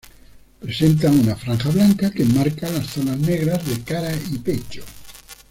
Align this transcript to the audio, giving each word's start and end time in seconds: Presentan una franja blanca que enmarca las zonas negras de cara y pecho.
Presentan 0.59 1.19
una 1.19 1.35
franja 1.35 1.69
blanca 1.69 2.09
que 2.09 2.23
enmarca 2.23 2.67
las 2.71 2.87
zonas 2.87 3.19
negras 3.19 3.63
de 3.67 3.83
cara 3.83 4.11
y 4.31 4.39
pecho. 4.39 4.83